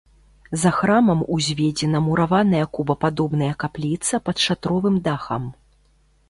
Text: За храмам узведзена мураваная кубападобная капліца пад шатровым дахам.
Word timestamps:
За 0.61 0.69
храмам 0.77 1.19
узведзена 1.35 2.01
мураваная 2.05 2.63
кубападобная 2.77 3.51
капліца 3.65 4.15
пад 4.31 4.37
шатровым 4.47 4.95
дахам. 5.11 5.43